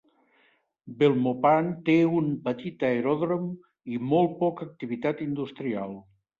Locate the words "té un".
1.89-2.33